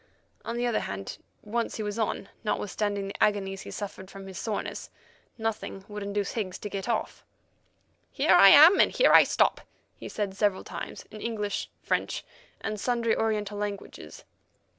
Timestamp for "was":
1.83-1.99